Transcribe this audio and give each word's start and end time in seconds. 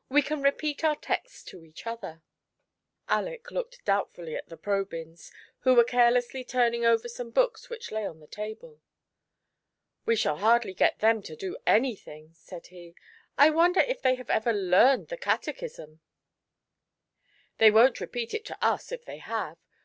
"We 0.08 0.22
can 0.22 0.40
repeat 0.40 0.84
our 0.84 0.94
texts 0.94 1.42
to 1.46 1.64
each 1.64 1.84
other." 1.84 2.22
Aleck 3.08 3.50
looked 3.50 3.84
doubtfully 3.84 4.36
at 4.36 4.48
the 4.48 4.56
Probyns, 4.56 5.32
who 5.62 5.74
were 5.74 5.82
carelessly 5.82 6.44
turning 6.44 6.84
over 6.86 7.08
some 7.08 7.32
books 7.32 7.68
which 7.68 7.90
lay 7.90 8.06
on 8.06 8.20
the 8.20 8.28
table. 8.28 8.80
*'We 10.06 10.14
shall 10.14 10.36
hardly 10.36 10.74
get 10.74 11.00
them 11.00 11.22
to 11.22 11.34
do 11.34 11.56
anything," 11.66 12.30
said 12.34 12.68
he. 12.68 12.94
I 13.36 13.50
wonder 13.50 13.80
if 13.80 14.00
they 14.00 14.14
have 14.14 14.30
ever 14.30 14.52
learned 14.52 15.08
the 15.08 15.16
Catechism?"" 15.16 15.98
They 17.58 17.72
won't 17.72 18.00
repeat 18.00 18.32
it 18.32 18.44
to 18.44 18.64
us, 18.64 18.92
if 18.92 19.04
they 19.04 19.18
have. 19.18 19.58